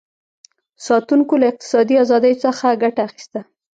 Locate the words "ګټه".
2.83-3.01